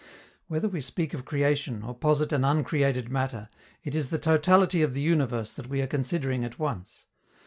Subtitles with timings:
[0.47, 3.49] Whether we speak of creation or posit an uncreated matter,
[3.83, 7.05] it is the totality of the universe that we are considering at once.